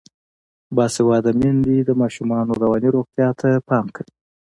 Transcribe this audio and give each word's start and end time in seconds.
باسواده 0.75 1.31
میندې 1.39 1.75
د 1.83 1.89
ماشومانو 2.01 2.51
رواني 2.63 2.89
روغتیا 2.95 3.29
ته 3.39 3.49
پام 3.67 3.85
کوي. 3.95 4.13